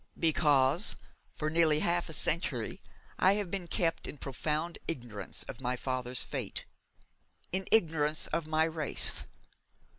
[0.17, 0.95] 'Because
[1.31, 2.81] for nearly half a century
[3.19, 6.65] I have been kept in profound ignorance of my father's fate
[7.51, 9.27] in ignorance of my race.